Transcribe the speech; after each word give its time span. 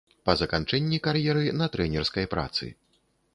Па 0.27 0.33
заканчэнні 0.41 0.99
кар'еры 1.07 1.51
на 1.59 1.67
трэнерскай 1.77 2.25
працы. 2.33 2.73